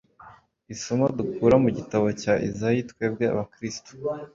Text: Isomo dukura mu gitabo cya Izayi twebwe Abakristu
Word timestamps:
Isomo 0.73 1.05
dukura 1.17 1.55
mu 1.63 1.69
gitabo 1.77 2.07
cya 2.21 2.33
Izayi 2.47 2.79
twebwe 2.89 3.23
Abakristu 3.33 3.91